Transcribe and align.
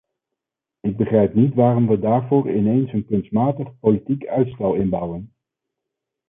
Ik 0.79 0.97
begrijp 0.97 1.33
niet 1.35 1.53
waarom 1.53 1.87
we 1.87 1.99
daarvoor 1.99 2.49
ineens 2.51 2.91
een 2.93 3.05
kunstmatig, 3.05 3.79
politiek 3.79 4.25
uitstel 4.27 4.73
inbouwen. 4.73 5.33